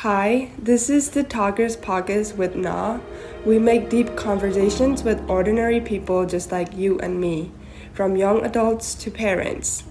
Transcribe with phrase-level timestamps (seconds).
[0.00, 3.00] Hi, this is the Talkers Podcast with Na.
[3.44, 7.52] We make deep conversations with ordinary people just like you and me,
[7.92, 9.84] from young adults to parents.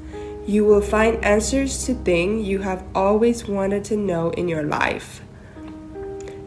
[0.48, 5.22] You will find answers to things you have always wanted to know in your life,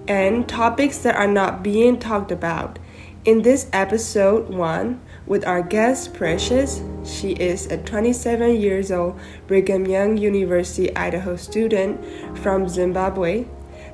[0.08, 2.80] and topics that are not being talked about.
[3.24, 9.16] In this episode 1, with our guest Precious, she is a 27 years old
[9.46, 12.04] Brigham Young University Idaho student
[12.38, 13.44] from Zimbabwe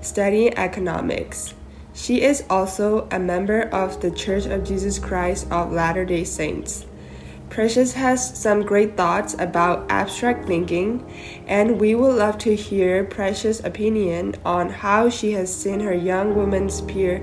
[0.00, 1.52] studying economics.
[1.92, 6.86] She is also a member of the Church of Jesus Christ of Latter day Saints.
[7.50, 11.04] Precious has some great thoughts about abstract thinking,
[11.46, 16.34] and we would love to hear Precious' opinion on how she has seen her young
[16.34, 17.22] woman's peer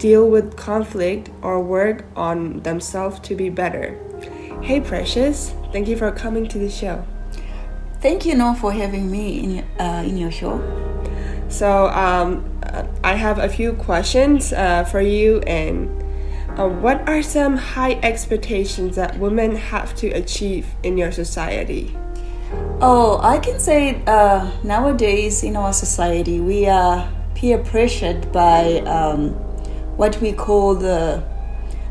[0.00, 3.96] deal with conflict or work on themselves to be better.
[4.62, 7.06] Hey, Precious, thank you for coming to the show.
[8.00, 10.58] Thank you, No, for having me in uh, in your show.
[11.48, 12.44] So, um,
[13.04, 15.88] I have a few questions uh, for you and.
[16.58, 21.96] Uh, what are some high expectations that women have to achieve in your society?
[22.82, 29.36] Oh, I can say uh, nowadays in our society we are peer pressured by um,
[30.00, 31.22] what we call the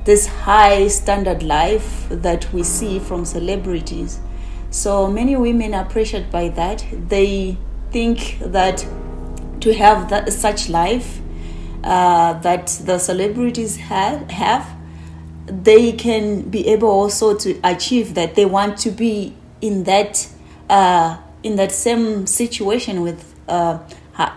[0.03, 4.19] this high standard life that we see from celebrities.
[4.71, 6.83] So many women are pressured by that.
[6.91, 7.57] They
[7.91, 8.83] think that
[9.59, 11.19] to have that, such life
[11.83, 14.67] uh, that the celebrities have, have,
[15.45, 18.33] they can be able also to achieve that.
[18.33, 20.27] They want to be in that
[20.67, 23.77] uh, in that same situation with uh,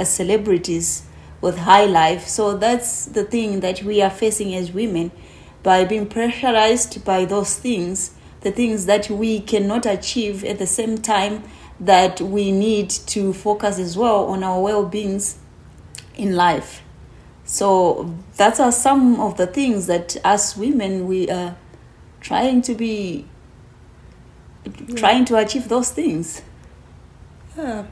[0.05, 1.07] celebrities
[1.43, 2.27] with high life.
[2.27, 5.13] So that's the thing that we are facing as women
[5.63, 10.97] by being pressurized by those things, the things that we cannot achieve at the same
[10.99, 11.43] time
[11.79, 15.39] that we need to focus as well on our well-beings
[16.15, 16.83] in life.
[17.45, 21.57] So that are some of the things that as women we are
[22.21, 23.27] trying to be
[24.65, 24.95] yeah.
[24.95, 26.43] trying to achieve those things.
[27.57, 27.85] Yeah,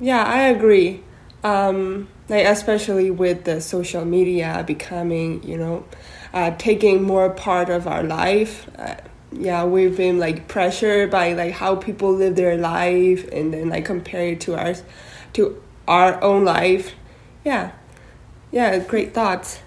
[0.00, 1.02] yeah, I agree.
[1.44, 5.84] Um, like especially with the social media becoming, you know,
[6.32, 8.70] uh, taking more part of our life.
[8.78, 8.94] Uh,
[9.32, 13.84] yeah, we've been like pressured by like how people live their life, and then like
[13.84, 14.82] compare it to ours,
[15.32, 16.94] to our own life.
[17.44, 17.72] Yeah,
[18.50, 19.60] yeah, great thoughts.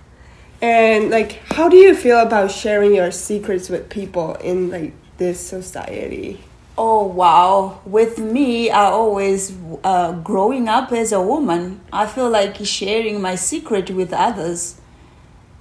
[0.61, 5.39] And like, how do you feel about sharing your secrets with people in like this
[5.39, 6.43] society?
[6.77, 7.79] Oh wow!
[7.85, 9.53] With me, I always
[9.83, 14.81] uh, growing up as a woman, I feel like sharing my secret with others.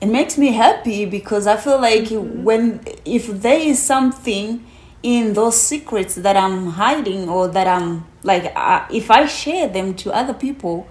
[0.00, 2.42] It makes me happy because I feel like mm-hmm.
[2.42, 4.66] when if there is something
[5.04, 8.52] in those secrets that I'm hiding or that I'm like,
[8.90, 10.88] if I share them to other people,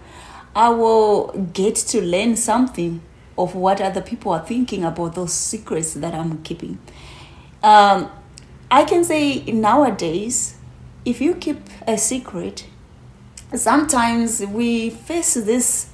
[0.56, 3.02] I will get to learn something
[3.38, 6.78] of what other people are thinking about those secrets that I'm keeping.
[7.64, 8.12] Um,
[8.74, 10.56] I can say nowadays,
[11.06, 12.66] if you keep a secret,
[13.54, 15.92] sometimes we face this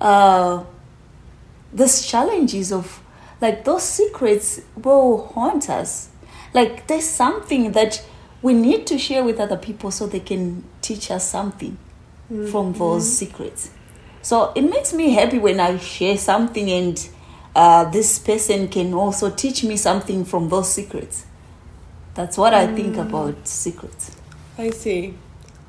[0.00, 0.64] uh,
[1.74, 3.02] this challenges of
[3.42, 6.08] like those secrets will haunt us.
[6.54, 8.02] Like there's something that
[8.40, 11.76] we need to share with other people so they can teach us something
[12.32, 12.50] mm-hmm.
[12.50, 13.72] from those secrets.
[14.22, 17.08] So it makes me happy when I share something and
[17.54, 21.26] uh, this person can also teach me something from those secrets.
[22.14, 23.02] That's what I think mm.
[23.02, 24.16] about secrets.
[24.58, 25.14] I see.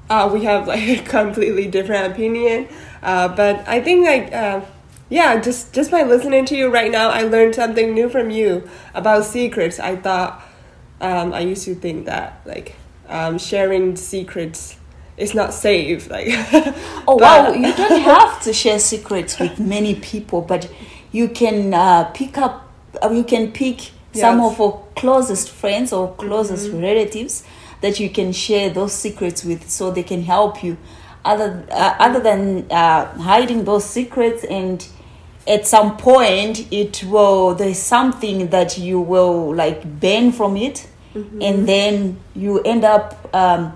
[0.10, 2.68] Uh, we have like a completely different opinion,
[3.02, 4.62] uh, but I think like uh,
[5.10, 8.68] yeah, just just by listening to you right now, I learned something new from you
[8.94, 9.80] about secrets.
[9.80, 10.44] I thought
[11.00, 12.76] um, I used to think that like
[13.08, 14.78] um, sharing secrets
[15.18, 16.10] is not safe.
[16.14, 16.28] Like
[17.08, 20.70] oh wow, you don't have to share secrets with many people, but
[21.12, 22.70] you can uh, pick up.
[23.02, 26.82] Uh, you can pick some of our closest friends or closest mm-hmm.
[26.82, 27.44] relatives
[27.82, 30.78] that you can share those secrets with so they can help you
[31.26, 34.88] other uh, other than uh, hiding those secrets and
[35.48, 41.42] at some point it will there's something that you will like ban from it mm-hmm.
[41.42, 43.74] and then you end up um,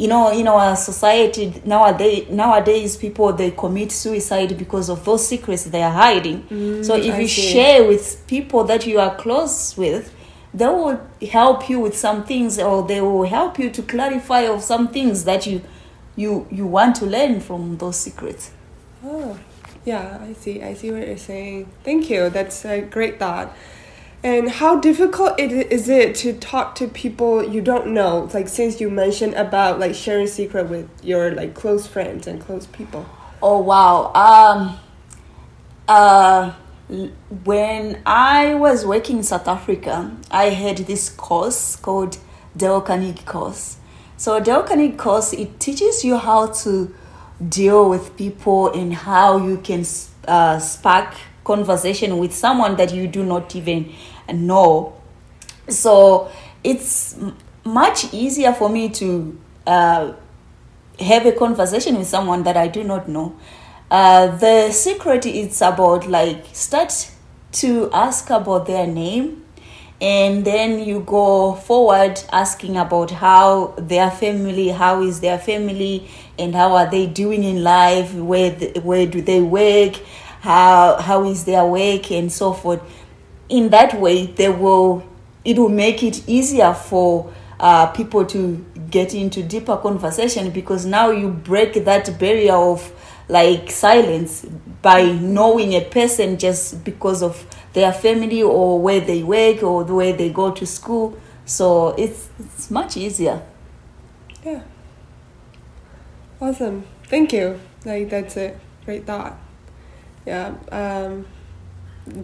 [0.00, 5.64] you know in our society nowadays nowadays people they commit suicide because of those secrets
[5.64, 6.42] they are hiding.
[6.44, 7.52] Mm, so if I you see.
[7.52, 10.10] share with people that you are close with
[10.54, 10.98] they will
[11.30, 15.24] help you with some things or they will help you to clarify of some things
[15.24, 15.60] that you
[16.16, 18.52] you you want to learn from those secrets.
[19.04, 19.38] Oh
[19.84, 21.68] yeah i see i see what you're saying.
[21.84, 23.54] Thank you that's a great thought
[24.22, 28.28] and how difficult it is it to talk to people you don't know?
[28.32, 32.66] Like since you mentioned about like sharing secret with your like close friends and close
[32.66, 33.06] people.
[33.42, 34.12] Oh wow.
[34.14, 34.78] Um
[35.88, 36.52] uh
[37.44, 42.18] when I was working in South Africa, I had this course called
[42.56, 43.78] Dale Carnegie course.
[44.16, 46.94] So Dale Carnegie course it teaches you how to
[47.48, 49.86] deal with people and how you can
[50.28, 51.14] uh, spark
[51.50, 53.92] conversation with someone that you do not even
[54.32, 54.96] know.
[55.68, 56.30] So
[56.62, 57.18] it's
[57.64, 60.12] much easier for me to uh,
[61.00, 63.34] have a conversation with someone that I do not know.
[63.90, 67.10] Uh, the secret is about like start
[67.52, 69.44] to ask about their name
[70.00, 76.08] and then you go forward asking about how their family how is their family
[76.38, 79.94] and how are they doing in life where where do they work
[80.40, 82.80] how how is their work and so forth.
[83.48, 85.06] In that way they will
[85.44, 91.10] it will make it easier for uh, people to get into deeper conversation because now
[91.10, 92.92] you break that barrier of
[93.28, 94.46] like silence
[94.82, 99.94] by knowing a person just because of their family or where they work or the
[99.94, 101.18] way they go to school.
[101.44, 103.42] So it's it's much easier.
[104.44, 104.62] Yeah.
[106.40, 106.84] Awesome.
[107.04, 107.60] Thank you.
[107.84, 109.38] Like that's a great thought
[110.26, 111.26] yeah um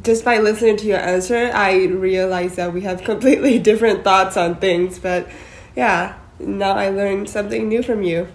[0.03, 4.57] just by listening to your answer, I realized that we have completely different thoughts on
[4.57, 4.99] things.
[4.99, 5.29] But
[5.75, 8.29] yeah, now I learned something new from you.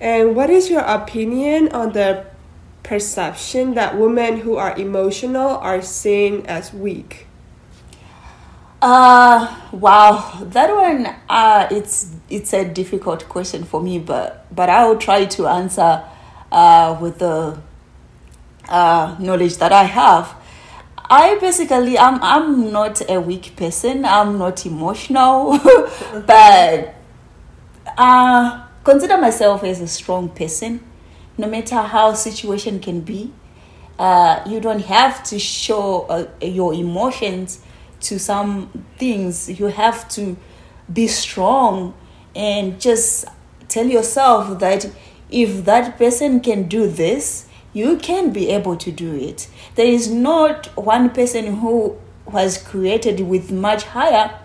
[0.00, 2.26] And what is your opinion on the
[2.82, 7.26] perception that women who are emotional are seen as weak?
[8.80, 14.86] Uh wow, that one uh it's it's a difficult question for me, but but I
[14.86, 16.04] will try to answer
[16.52, 17.58] uh with the
[18.68, 20.34] uh knowledge that I have.
[21.10, 24.04] I basically I'm I'm not a weak person.
[24.04, 25.58] I'm not emotional,
[26.26, 26.94] but
[27.96, 30.84] uh consider myself as a strong person.
[31.36, 33.32] No matter how situation can be,
[33.98, 37.60] uh, you don't have to show uh, your emotions
[38.00, 39.48] to some things.
[39.60, 40.36] You have to
[40.92, 41.94] be strong
[42.34, 43.24] and just
[43.68, 44.90] tell yourself that
[45.30, 47.47] if that person can do this,
[47.78, 49.48] you can be able to do it.
[49.76, 51.96] There is not one person who
[52.26, 54.38] was created with much higher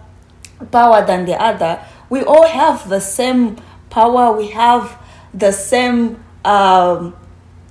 [0.71, 1.83] power than the other.
[2.09, 3.57] We all have the same
[3.89, 5.01] power, we have
[5.33, 7.15] the same um,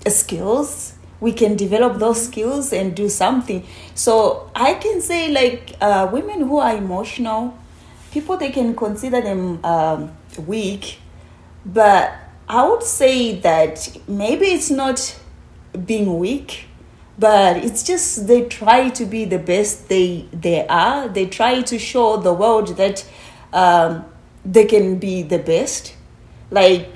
[0.07, 0.95] skills.
[1.21, 3.65] We can develop those skills and do something.
[3.95, 7.57] So I can say, like, uh, women who are emotional,
[8.11, 10.11] people they can consider them um,
[10.49, 10.99] weak,
[11.65, 12.13] but
[12.49, 14.99] I would say that maybe it's not
[15.87, 16.67] being weak
[17.19, 21.09] but it's just they try to be the best they they are.
[21.09, 23.05] They try to show the world that
[23.53, 24.05] um,
[24.45, 25.95] they can be the best.
[26.51, 26.89] Like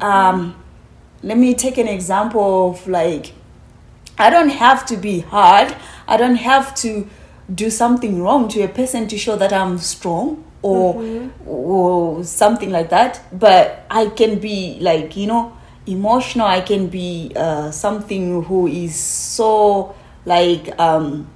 [0.00, 0.54] um,
[1.22, 3.32] let me take an example of like
[4.18, 5.74] i don't have to be hard.
[6.06, 7.08] I don't have to
[7.54, 11.48] do something wrong to a person to show that i'm strong or mm-hmm.
[11.48, 13.22] or something like that.
[13.32, 15.56] But i can be like you know
[15.90, 19.94] emotional i can be uh, something who is so
[20.24, 21.28] like um,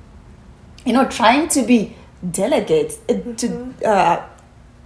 [0.85, 1.95] you know trying to be
[2.31, 3.33] delegate uh, mm-hmm.
[3.35, 4.27] to uh,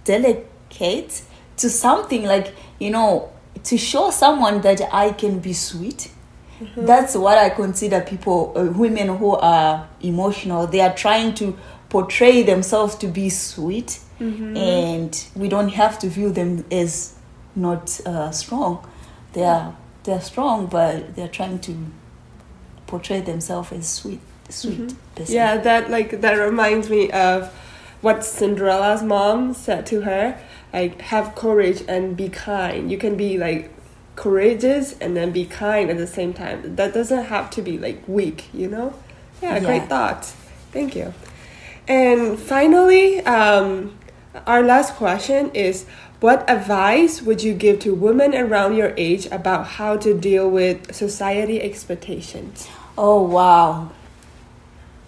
[0.03, 1.21] delegate
[1.57, 3.31] to something like you know
[3.63, 6.11] to show someone that i can be sweet
[6.59, 6.85] mm-hmm.
[6.85, 11.57] that's what i consider people uh, women who are emotional they are trying to
[11.89, 14.55] portray themselves to be sweet mm-hmm.
[14.55, 17.15] and we don't have to view them as
[17.55, 18.83] not uh, strong
[19.33, 21.75] they are they're strong, but they're trying to
[22.87, 25.15] portray themselves as sweet, sweet mm-hmm.
[25.15, 25.35] person.
[25.35, 27.53] Yeah, that like that reminds me of
[28.01, 30.39] what Cinderella's mom said to her.
[30.71, 32.91] Like, have courage and be kind.
[32.91, 33.71] You can be like
[34.15, 36.75] courageous and then be kind at the same time.
[36.75, 38.93] That doesn't have to be like weak, you know?
[39.41, 39.59] Yeah, yeah.
[39.61, 40.25] great thought.
[40.71, 41.13] Thank you.
[41.87, 43.97] And finally, um,
[44.45, 45.85] our last question is
[46.19, 50.93] what advice would you give to women around your age about how to deal with
[50.93, 52.67] society expectations?
[52.97, 53.91] Oh wow.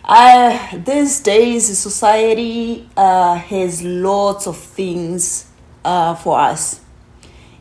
[0.03, 5.48] I, these days, society uh, has lots of things
[5.86, 6.82] uh, for us.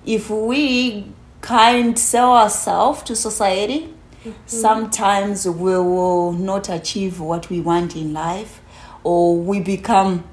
[0.07, 3.93] If we can't sell ourselves to society,
[4.25, 4.31] mm-hmm.
[4.47, 8.61] sometimes we will not achieve what we want in life,
[9.05, 10.25] or we become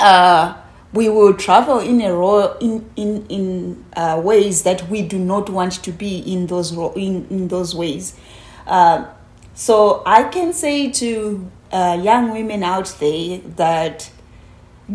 [0.00, 0.60] uh,
[0.94, 5.50] we will travel in a ro- in in in uh, ways that we do not
[5.50, 8.16] want to be in those ro- in in those ways.
[8.66, 9.04] Uh,
[9.54, 14.10] so I can say to uh, young women out there that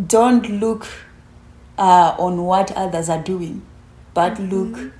[0.08, 0.88] don't look
[1.77, 3.62] uh, on what others are doing,
[4.13, 4.50] but mm-hmm.
[4.56, 4.94] look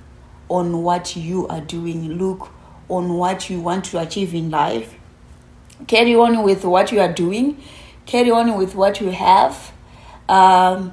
[0.50, 2.18] on what you are doing.
[2.18, 2.50] Look
[2.90, 4.94] on what you want to achieve in life.
[5.86, 7.62] Carry on with what you are doing.
[8.04, 9.72] Carry on with what you have.
[10.30, 10.92] Um,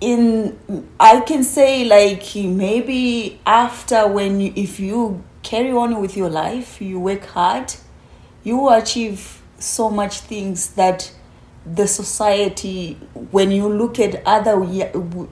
[0.00, 0.58] in
[0.98, 6.80] I can say like maybe after when you, if you carry on with your life,
[6.80, 7.74] you work hard,
[8.42, 11.12] you will achieve so much things that
[11.66, 12.94] the society
[13.30, 14.62] when you look at other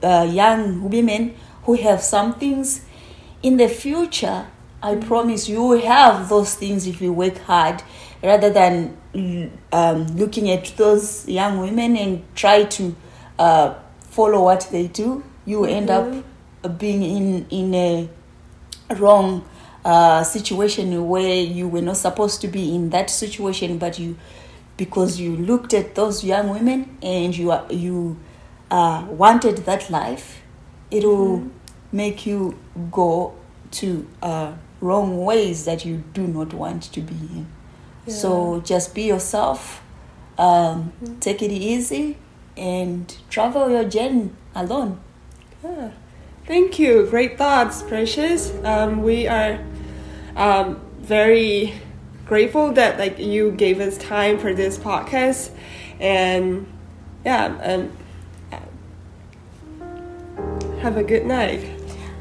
[0.03, 1.33] uh, young women
[1.63, 2.85] who have some things
[3.41, 4.45] in the future
[4.83, 5.07] i mm-hmm.
[5.07, 7.81] promise you will have those things if you work hard
[8.23, 8.97] rather than
[9.71, 12.95] um, looking at those young women and try to
[13.39, 15.73] uh, follow what they do you mm-hmm.
[15.75, 16.73] end up mm-hmm.
[16.77, 18.09] being in in a
[18.95, 19.47] wrong
[19.85, 24.17] uh, situation where you were not supposed to be in that situation but you
[24.77, 28.17] because you looked at those young women and you are, you
[28.69, 30.41] uh, wanted that life,
[30.91, 31.49] it will mm.
[31.91, 32.57] make you
[32.91, 33.33] go
[33.71, 37.47] to uh, wrong ways that you do not want to be in.
[38.07, 38.13] Yeah.
[38.13, 39.83] So just be yourself,
[40.37, 41.19] um, mm.
[41.19, 42.17] take it easy,
[42.55, 44.99] and travel your journey alone.
[45.63, 45.91] Yeah.
[46.45, 47.05] Thank you.
[47.07, 48.53] Great thoughts, Precious.
[48.63, 49.59] Um, we are
[50.37, 51.73] um, very
[52.27, 55.49] grateful that like you gave us time for this podcast
[55.99, 56.67] and
[57.23, 57.91] yeah and
[60.81, 61.65] have a good night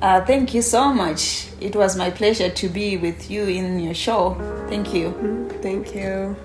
[0.00, 3.94] uh, thank you so much it was my pleasure to be with you in your
[3.94, 4.34] show.
[4.68, 5.10] Thank you.
[5.10, 5.62] Mm-hmm.
[5.62, 6.36] thank you